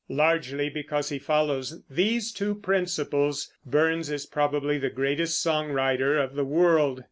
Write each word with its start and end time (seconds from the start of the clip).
Largely 0.09 0.67
because 0.67 1.09
he 1.09 1.19
follows 1.19 1.83
these 1.87 2.31
two 2.31 2.55
principles, 2.55 3.53
Burns 3.67 4.09
is 4.09 4.25
probably 4.25 4.79
the 4.79 4.89
greatest 4.89 5.39
song 5.39 5.69
writer 5.71 6.17
of 6.19 6.33
the 6.33 6.43
world. 6.43 6.99